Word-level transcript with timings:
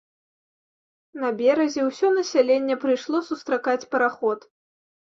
На 1.25 1.29
беразе 1.43 1.81
ўсё 1.89 2.07
насяленне 2.17 2.81
прыйшло 2.87 3.25
сустракаць 3.31 3.81
параход. 3.97 4.53